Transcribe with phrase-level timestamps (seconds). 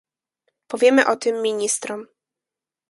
[0.67, 2.05] Powiemy o tym ministrom